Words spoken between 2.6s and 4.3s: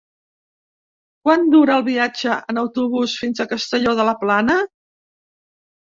autobús fins a Castelló de la